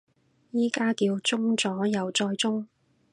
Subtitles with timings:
[0.51, 2.67] 而家叫中咗右再中